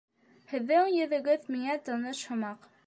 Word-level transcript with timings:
Һеҙҙең 0.53 0.89
йөҙөгөҙ 0.95 1.47
миңә 1.57 1.79
таныш 1.91 2.25
һымаҡ 2.33 2.69